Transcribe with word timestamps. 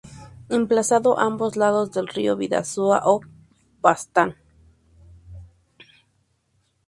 Emplazado 0.49 1.19
a 1.19 1.25
ambos 1.25 1.55
lados 1.55 1.91
del 1.91 2.07
río 2.07 2.35
Bidasoa 2.35 3.01
o 3.03 3.21
Baztán. 3.81 4.35